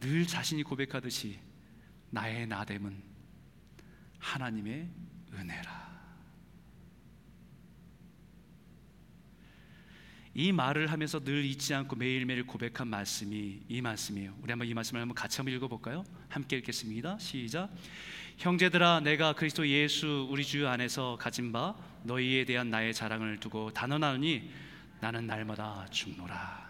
[0.00, 1.38] 늘 자신이 고백하듯이
[2.10, 3.15] 나의 나됨은
[4.26, 4.88] 하나님의
[5.32, 5.86] 은혜라.
[10.34, 14.36] 이 말을 하면서 늘 잊지 않고 매일매일 고백한 말씀이 이 말씀이에요.
[14.42, 16.04] 우리 한번 이 말씀을 한번 같이 한번 읽어볼까요?
[16.28, 17.18] 함께 읽겠습니다.
[17.18, 17.70] 시작.
[18.36, 24.50] 형제들아, 내가 그리스도 예수 우리 주 안에서 가진 바 너희에 대한 나의 자랑을 두고 단언하노니
[25.00, 26.65] 나는 날마다 죽노라.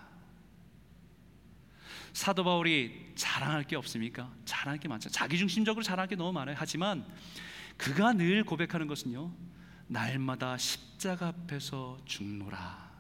[2.16, 4.32] 사도 바울이 자랑할 게 없습니까?
[4.46, 5.10] 자랑할 게 많죠.
[5.10, 6.56] 자기중심적으로 자랑할 게 너무 많아요.
[6.58, 7.06] 하지만
[7.76, 9.30] 그가 늘 고백하는 것은요.
[9.86, 12.90] 날마다 십자가 앞에서 죽노라.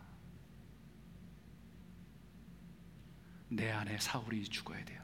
[3.48, 5.02] 내 안에 사울이 죽어야 돼요.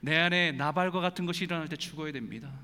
[0.00, 2.58] 내 안에 나발과 같은 것이 일어날 때 죽어야 됩니다.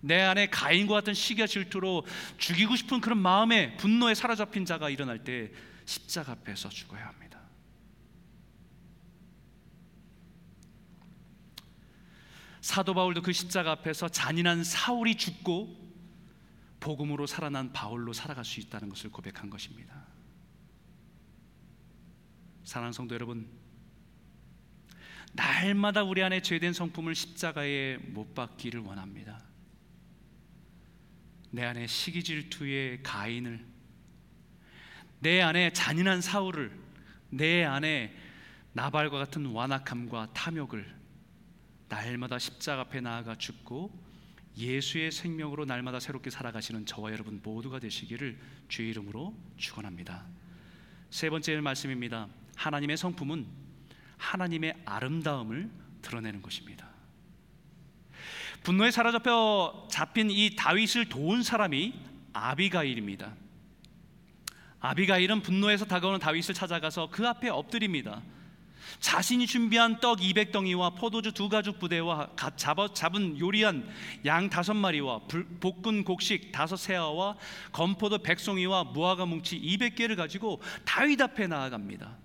[0.00, 2.04] 내 안에 가인과 같은 시기와 질투로
[2.36, 5.52] 죽이고 싶은 그런 마음에 분노에 사로잡힌 자가 일어날 때
[5.84, 7.39] 십자가 앞에서 죽어야 합니다.
[12.60, 15.80] 사도 바울도 그 십자가 앞에서 잔인한 사울이 죽고
[16.80, 20.06] 복음으로 살아난 바울로 살아갈 수 있다는 것을 고백한 것입니다.
[22.64, 23.48] 사랑하는 성도 여러분,
[25.32, 29.42] 날마다 우리 안에 죄된 성품을 십자가에 못 박기를 원합니다.
[31.50, 33.66] 내 안에 시기 질투의 가인을
[35.20, 36.78] 내 안에 잔인한 사울을
[37.30, 38.14] 내 안에
[38.72, 40.99] 나발과 같은 완악함과 탐욕을
[41.90, 43.90] 날마다 십자가 앞에 나아가 죽고
[44.56, 50.24] 예수의 생명으로 날마다 새롭게 살아가시는 저와 여러분 모두가 되시기를 주의 이름으로 축원합니다.
[51.10, 52.28] 세 번째 말씀입니다.
[52.56, 53.46] 하나님의 성품은
[54.16, 55.68] 하나님의 아름다움을
[56.02, 56.88] 드러내는 것입니다.
[58.62, 61.94] 분노에 사로잡혀 잡힌 이 다윗을 도운 사람이
[62.32, 63.34] 아비가일입니다.
[64.78, 68.22] 아비가일은 분노에서 다가오는 다윗을 찾아가서 그 앞에 엎드립니다.
[69.00, 72.28] 자신이 준비한 떡 200덩이와 포도주 두 가죽 부대와
[72.94, 73.88] 잡은 요리한
[74.26, 75.22] 양 다섯 마리와
[75.60, 77.36] 볶은 곡식 다섯 세아와
[77.72, 82.18] 건포도 백송이와 무화과 뭉치 200개를 가지고 다윗 앞에 나아갑니다.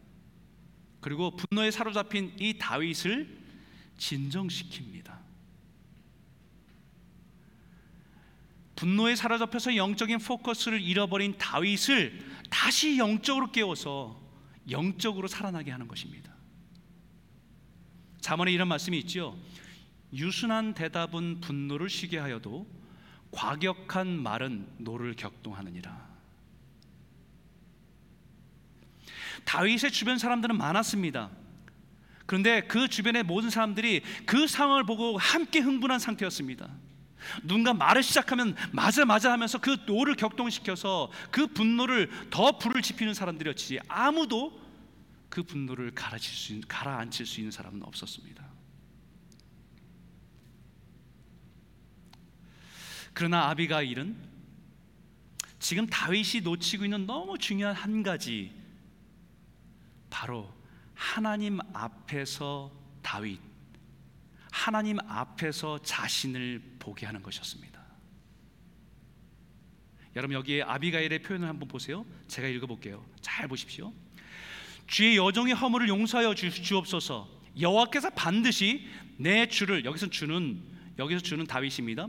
[1.00, 3.46] 그리고 분노에 사로잡힌 이 다윗을
[3.98, 5.16] 진정시킵니다.
[8.76, 14.22] 분노에 사로잡혀서 영적인 포커스를 잃어버린 다윗을 다시 영적으로 깨워서
[14.70, 16.35] 영적으로 살아나게 하는 것입니다.
[18.26, 19.38] 잠언에 이런 말씀이 있죠.
[20.12, 22.66] 유순한 대답은 분노를 쉬게 하여도
[23.30, 25.96] 과격한 말은 노를 격동하느니라.
[29.44, 31.30] 다윗의 주변 사람들은 많았습니다.
[32.26, 36.68] 그런데 그 주변의 모든 사람들이 그 상황을 보고 함께 흥분한 상태였습니다.
[37.44, 43.82] 누군가 말을 시작하면 맞아 맞아 하면서 그 노를 격동시켜서 그 분노를 더 불을 지피는 사람들이었지
[43.88, 44.65] 아무도
[45.30, 48.46] 그 분노를 가라앉힐 수 있는, 가라앉힐 수 있는 사람은 없었습니다.
[53.14, 54.36] 그러나 아비가일은
[55.60, 58.54] 지금 다윗이 놓치고 있는 너무 중요한 한 가지
[60.10, 60.54] 바로
[60.94, 63.40] 하나님 앞에서 다윗
[64.52, 67.84] 하나님 앞에서 자신을 보게 하는 것이었습니다.
[70.16, 72.06] 여러분 여기에 아비가일의 표현을 한번 보세요.
[72.28, 73.06] 제가 읽어 볼게요.
[73.22, 73.94] 잘 보십시오.
[74.88, 77.28] 주의 여정의 허물을 용서하여 주옵소서.
[77.60, 80.62] 여호와께서 반드시 내 주를 여기서 주는
[80.98, 82.08] 여기서 주는 다윗입니다.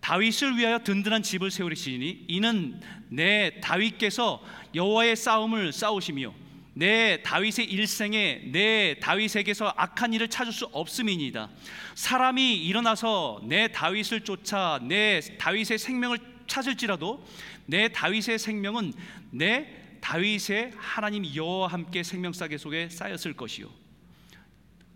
[0.00, 4.42] 다윗을 위하여 든든한 집을 세우리시니 이는 내 다윗께서
[4.74, 6.32] 여호와의 싸움을 싸우시며
[6.74, 11.48] 내 다윗의 일생에 내 다윗에게서 악한 일을 찾을 수 없음이니이다.
[11.94, 17.26] 사람이 일어나서 내 다윗을 쫓아 내 다윗의 생명을 찾을지라도
[17.66, 18.92] 내 다윗의 생명은
[19.30, 23.68] 내 다윗의 하나님 여호와 함께 생명싸개 속에 쌓였을 것이요.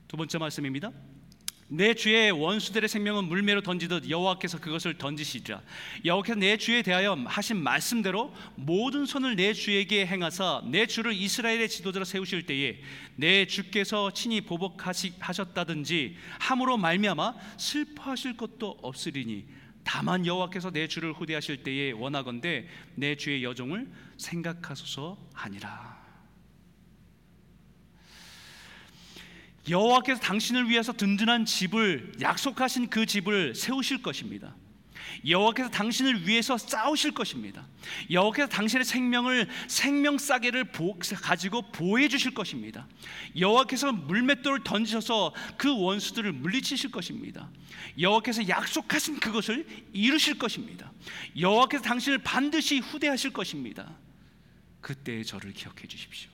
[0.07, 0.93] 두 번째 말씀입니다.
[1.67, 5.63] 내 주의 원수들의 생명은 물매로 던지듯 여호와께서 그것을 던지시리라
[6.05, 12.05] 여호와께서 내 주에 대하여 하신 말씀대로 모든 손을 내 주에게 행하사 내 주를 이스라엘의 지도자로
[12.05, 12.81] 세우실 때에
[13.17, 19.47] 내 주께서 친히 보복하셨다든지 함으로 말미암아 슬퍼하실 것도 없으리니
[19.85, 23.89] 다만 여호와께서 내 주를 후대하실 때에 원하건대 내 주의 여종을
[24.21, 26.01] 생각하소서 하니라
[29.69, 34.55] 여호와께서 당신을 위해서 든든한 집을 약속하신 그 집을 세우실 것입니다.
[35.27, 37.67] 여호와께서 당신을 위해서 싸우실 것입니다.
[38.11, 40.73] 여호와께서 당신의 생명을 생명 싸개를
[41.23, 42.87] 가지고 보호해 주실 것입니다.
[43.39, 47.51] 여호와께서 물맷돌을 던지셔서 그 원수들을 물리치실 것입니다.
[47.99, 50.93] 여호와께서 약속하신 그것을 이루실 것입니다.
[51.39, 53.95] 여호와께서 당신을 반드시 후대하실 것입니다.
[54.81, 56.31] 그때의 저를 기억해 주십시오.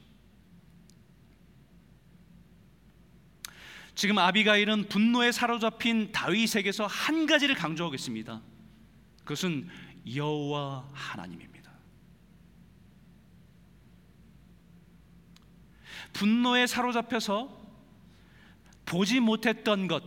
[3.94, 8.42] 지금 아비가일은 분노에 사로잡힌 다윗에게서 한 가지를 강조하겠습니다.
[9.20, 9.68] 그것은
[10.14, 11.72] 여호와 하나님입니다.
[16.12, 17.66] 분노에 사로잡혀서
[18.85, 20.02] 보지 못했던 것,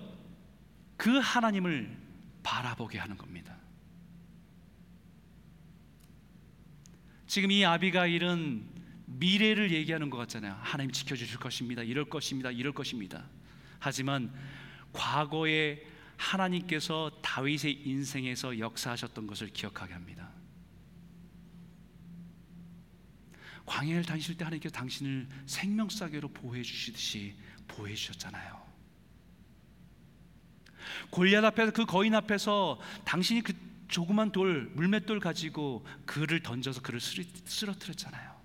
[0.96, 1.98] 그 하나님을
[2.44, 3.59] 바라보게 하는 겁니다.
[7.30, 8.66] 지금 이 아비가일은
[9.06, 10.58] 미래를 얘기하는 것 같잖아요.
[10.64, 11.84] 하나님 지켜주실 것입니다.
[11.84, 12.50] 이럴 것입니다.
[12.50, 13.30] 이럴 것입니다.
[13.78, 14.34] 하지만
[14.94, 15.86] 과거에
[16.18, 20.32] 하나님께서 다윗의 인생에서 역사하셨던 것을 기억하게 합니다.
[23.68, 27.36] 광야를 다니실 때 하나님께서 당신을 생명싸개로 보호해 주시듯이
[27.68, 28.60] 보호해 주셨잖아요.
[31.12, 38.40] 골리앗 앞에서 그 거인 앞에서 당신이 그 조그만 돌 물맷돌 가지고 그를 던져서 그를 쓰러뜨렸잖아요.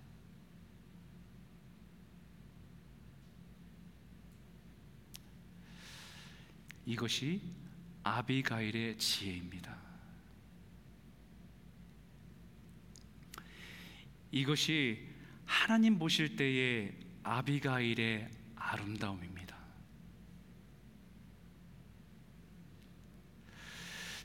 [6.87, 7.41] 이것이
[8.03, 9.75] 아비가일의 지혜입니다.
[14.33, 15.09] 이것이
[15.47, 19.34] 하나님 보실 때의 아비가일의 아름다움입니다.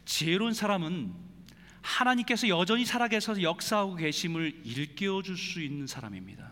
[0.09, 1.13] 지혜로운 사람은
[1.83, 6.49] 하나님께서 여전히 살아계셔서 역사하고 계심을 일깨워 줄 수 있는 사람입니다.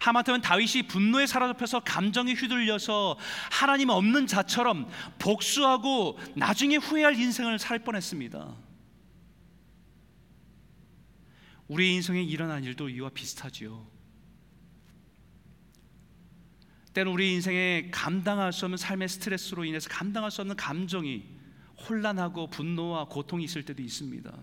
[0.00, 3.18] 하마터면 다윗이 분노에 사로잡혀서 감정에 휘둘려서
[3.52, 8.56] 하나님 없는 자처럼 복수하고 나중에 후회할 인생을 살 뻔했습니다.
[11.68, 13.86] 우리 인생에 일어난 일도 이와 비슷하지요.
[16.96, 21.28] 때는 우리 인생에 감당할 수 없는 삶의 스트레스로 인해서 감당할 수 없는 감정이
[21.86, 24.34] 혼란하고 분노와 고통이 있을 때도 있습니다.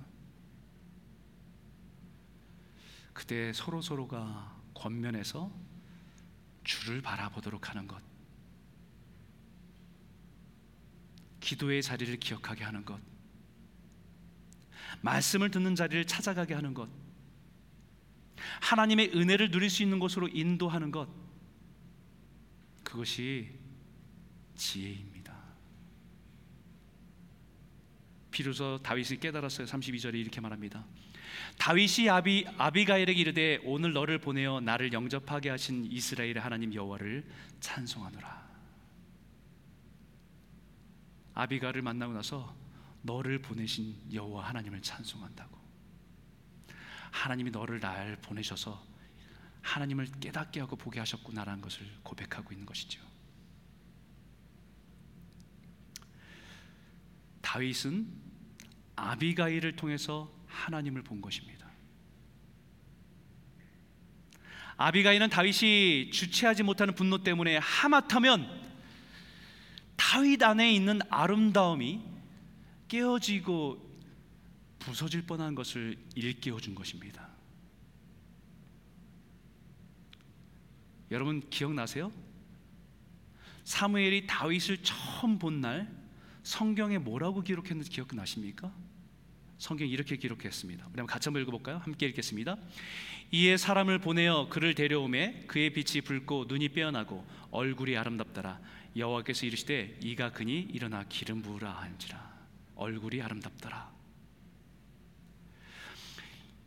[3.11, 5.51] 그때 서로 서로가 권면해서
[6.63, 7.99] 주를 바라보도록 하는 것.
[11.39, 13.01] 기도의 자리를 기억하게 하는 것.
[15.01, 16.87] 말씀을 듣는 자리를 찾아가게 하는 것.
[18.61, 21.32] 하나님의 은혜를 누릴 수 있는 곳으로 인도하는 것.
[22.93, 23.49] 그것이
[24.55, 25.33] 지혜입니다.
[28.29, 29.65] 비로소 다윗이 깨달았어요.
[29.65, 30.85] 32절에 이렇게 말합니다.
[31.57, 37.25] 다윗이 아비 아비가일에게 이르되 오늘 너를 보내어 나를 영접하게 하신 이스라엘의 하나님 여호와를
[37.61, 38.47] 찬송하노라.
[41.33, 42.55] 아비가를 만나고 나서
[43.01, 45.57] 너를 보내신 여호와 하나님을 찬송한다고.
[47.09, 48.92] 하나님이 너를 날 보내셔서
[49.63, 53.01] 하나님을 깨닫게 하고 보게 하셨구나라는 것을 고백하고 있는 것이죠.
[57.41, 58.07] 다윗은
[58.95, 61.63] 아비가일을 통해서 하나님을 본 것입니다.
[64.77, 68.63] 아비가이는 다윗이 주체하지 못하는 분노 때문에 하마터면
[69.95, 72.01] 다윗 안에 있는 아름다움이
[72.87, 73.93] 깨어지고
[74.79, 77.32] 부서질 뻔한 것을 일깨워 준 것입니다.
[81.13, 82.11] 여러분 기억나세요?
[83.63, 85.89] 사무엘이 다윗을 처음 본 날
[86.41, 88.73] 성경에 뭐라고 기록했는지 기억나십니까?
[89.57, 90.89] 성경 이렇게 기록했습니다.
[90.91, 91.77] 우리 같이 한번 읽어볼까요?
[91.77, 92.57] 함께 읽겠습니다.
[93.31, 98.59] 이에 사람을 보내어 그를 데려오매 그의 빛이 붉고 눈이 빼어나고 얼굴이 아름답더라.
[98.97, 102.33] 여호와께서 이르시되 이가 그니 일어나 기름 부으라 한지라.
[102.75, 103.92] 얼굴이 아름답더라.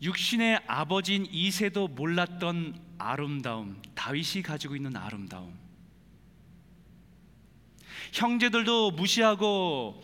[0.02, 5.56] 육신의 아버지인 이세도 몰랐던 아름다움, 다윗이 가지고 있는 아름다움.
[8.12, 10.02] 형제들도 무시하고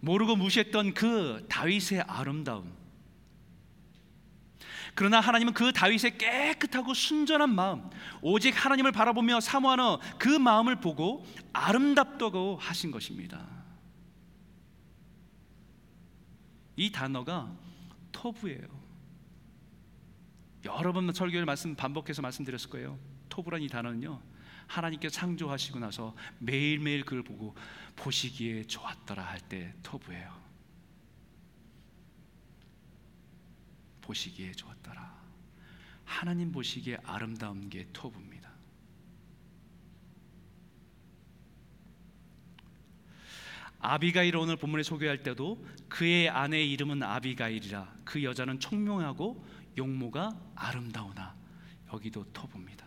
[0.00, 2.76] 모르고 무시했던 그 다윗의 아름다움.
[4.94, 7.88] 그러나 하나님은 그 다윗의 깨끗하고 순전한 마음,
[8.20, 13.46] 오직 하나님을 바라보며 사모하는 그 마음을 보고 아름답다고 하신 것입니다.
[16.74, 17.52] 이 단어가
[18.10, 18.77] 토부예요.
[20.68, 22.98] 여러 번 설교를 말씀 반복해서 말씀드렸을 거예요.
[23.30, 24.20] 토부란 이 단어는요.
[24.66, 27.54] 하나님께 창조하시고 나서 매일매일 그걸 보고
[27.96, 30.36] 보시기에 좋았더라 할 때 토부예요.
[34.02, 35.18] 보시기에 좋았더라.
[36.04, 38.48] 하나님 보시기에 아름다운 게 토부입니다.
[43.80, 49.46] 아비가일 오늘 본문에 소개할 때도 그의 아내의 이름은 아비가일이라 그 여자는 총명하고
[49.78, 51.34] 용모가 아름다우나
[51.92, 52.86] 여기도 토부입니다.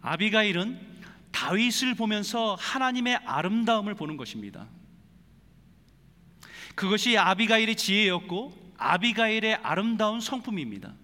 [0.00, 0.80] 아비가일은
[1.30, 4.66] 다윗을 보면서 하나님의 아름다움을 보는 것입니다.
[6.74, 10.94] 그것이 아비가일의 지혜였고 아비가일의 아름다운 성품입니다.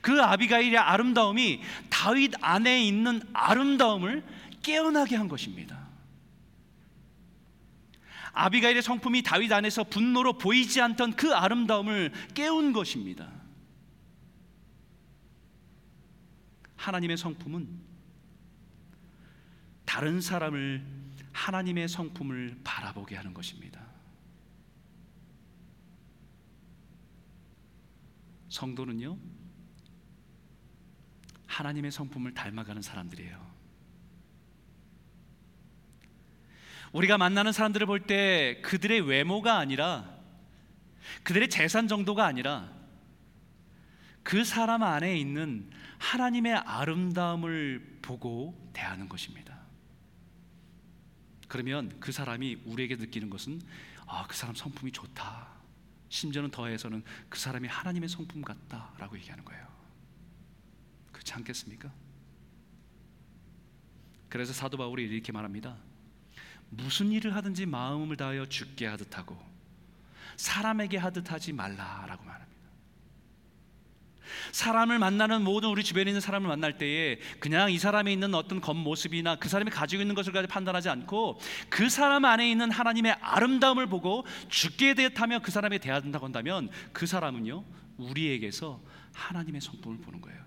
[0.00, 4.24] 그 아비가일의 아름다움이 다윗 안에 있는 아름다움을
[4.62, 5.85] 깨어나게 한 것입니다.
[8.36, 13.32] 아비가일의 성품이 다윗 안에서 분노로 보이지 않던 그 아름다움을 깨운 것입니다.
[16.76, 17.66] 하나님의 성품은
[19.86, 20.84] 다른 사람을
[21.32, 23.80] 하나님의 성품을 바라보게 하는 것입니다.
[28.50, 29.18] 성도는요,
[31.46, 33.45] 하나님의 성품을 닮아가는 사람들이에요.
[36.92, 40.08] 우리가 만나는 사람들을 볼 때 그들의 외모가 아니라
[41.22, 42.70] 그들의 재산 정도가 아니라
[44.22, 49.56] 그 사람 안에 있는 하나님의 아름다움을 보고 대하는 것입니다.
[51.48, 53.60] 그러면 그 사람이 우리에게 느끼는 것은
[54.06, 55.48] 아, 그 사람 성품이 좋다.
[56.08, 59.66] 심지어는 더해서는 그 사람이 하나님의 성품 같다라고 얘기하는 거예요.
[61.12, 61.92] 그렇지 않겠습니까?
[64.28, 65.76] 그래서 사도 바울이 이렇게 말합니다.
[66.70, 69.38] 무슨 일을 하든지 마음을 다하여 죽게 하듯 하고
[70.36, 72.46] 사람에게 하듯 하지 말라라고 말합니다.
[74.52, 79.36] 사람을 만나는 모든 우리 주변에 있는 사람을 만날 때에 그냥 이 사람에 있는 어떤 겉모습이나
[79.36, 84.26] 그 사람이 가지고 있는 것을 가지고 판단하지 않고 그 사람 안에 있는 하나님의 아름다움을 보고
[84.48, 87.64] 죽게 되었다며 그 사람에 대한다고 한다면 그 사람은요
[87.96, 88.80] 우리에게서
[89.14, 90.45] 하나님의 성품을 보는 거예요.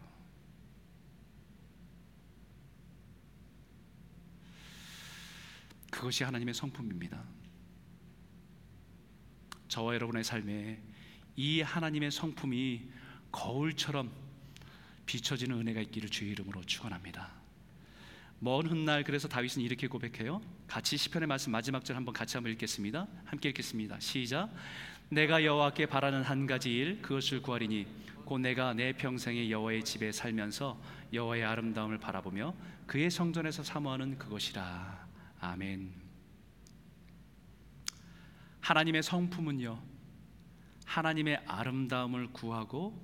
[5.92, 7.24] 그것이 하나님의 성품입니다.
[9.68, 10.82] 저와 여러분의 삶에
[11.36, 12.90] 이 하나님의 성품이
[13.32, 14.12] 거울처럼
[15.06, 17.32] 비춰지는 은혜가 있기를 주의 이름으로 축원합니다.
[18.40, 20.42] 먼 훗날 그래서 다윗은 이렇게 고백해요.
[20.68, 23.08] 같이 시편의 말씀 마지막 절 한번 같이 한번 읽겠습니다.
[23.26, 24.00] 함께 읽겠습니다.
[24.00, 24.50] 시작.
[25.10, 27.88] 내가 여호와께 바라는 한 가지 일 그것을 구하리니
[28.26, 30.80] 곧 내가 내 평생에 여호와의 집에 살면서
[31.12, 32.54] 여호와의 아름다움을 바라보며
[32.86, 35.09] 그의 성전에서 사모하는 그것이라.
[35.40, 35.94] 아멘.
[38.62, 39.82] 하나님의 성품은요.
[40.86, 43.00] 하나님의 아름다움을 구하고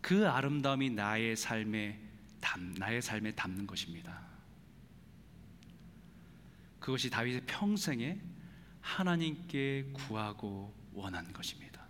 [0.00, 2.00] 그 아름다움이 나의 삶에
[2.40, 4.20] 담, 나의 삶에 담는 것입니다.
[6.78, 8.20] 그것이 다윗의 평생에
[8.80, 11.84] 하나님께 구하고 원한 것입니다.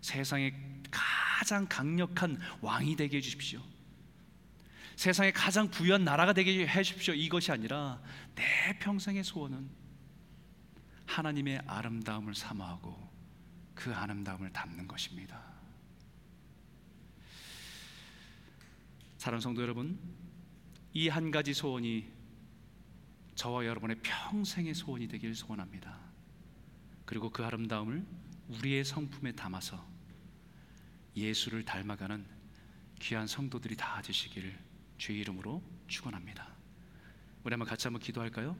[0.00, 0.52] 세상에
[0.90, 3.62] 가장 강력한 왕이 되게 해 주십시오.
[4.96, 7.14] 세상에 가장 부유한 나라가 되게 해 주십시오.
[7.14, 8.00] 이것이 아니라
[8.34, 9.68] 내 평생의 소원은
[11.06, 13.10] 하나님의 아름다움을 사모하고
[13.74, 15.42] 그 아름다움을 담는 것입니다.
[19.18, 19.98] 사랑 성도 여러분,
[20.94, 22.10] 이 한 가지 소원이
[23.34, 25.96] 저와 여러분의 평생의 소원이 되길 소원합니다.
[27.04, 28.04] 그리고 그 아름다움을
[28.48, 29.84] 우리의 성품에 담아서
[31.16, 32.26] 예수를 닮아가는
[33.00, 34.58] 귀한 성도들이 다 되시기를
[35.02, 36.46] 주의 이름으로 축원합니다.
[37.42, 38.56] 우리 한번 같이 한번 기도할까요?